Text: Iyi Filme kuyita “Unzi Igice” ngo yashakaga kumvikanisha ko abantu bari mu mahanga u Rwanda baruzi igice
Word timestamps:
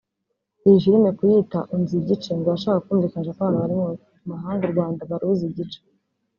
Iyi 0.65 0.79
Filme 0.83 1.09
kuyita 1.17 1.59
“Unzi 1.75 1.93
Igice” 2.01 2.31
ngo 2.37 2.47
yashakaga 2.53 2.85
kumvikanisha 2.85 3.35
ko 3.37 3.41
abantu 3.41 3.59
bari 3.61 3.75
mu 3.81 3.87
mahanga 4.31 4.63
u 4.65 4.73
Rwanda 4.73 5.09
baruzi 5.11 5.43
igice 5.51 5.79